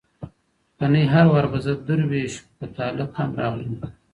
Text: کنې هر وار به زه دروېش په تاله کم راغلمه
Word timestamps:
کنې 0.77 1.03
هر 1.13 1.25
وار 1.31 1.45
به 1.51 1.57
زه 1.65 1.73
دروېش 1.87 2.33
په 2.57 2.65
تاله 2.75 3.05
کم 3.15 3.29
راغلمه 3.39 3.87